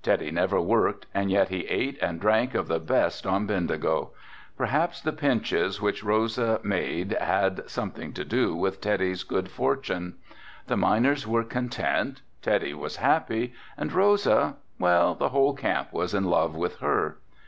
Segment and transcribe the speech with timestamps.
[0.00, 4.12] Teddy never worked and yet he ate and drank of the best on Bendigo.
[4.56, 10.18] Perhaps the pinches which Rosa made had something to do with Teddy's good fortune.
[10.68, 16.54] The miners were content, Teddy was happy, and Rosa—well the whole camp was in love
[16.54, 17.16] with her."